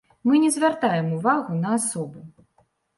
[0.29, 2.29] Мы не звяртаем увагу на асобу.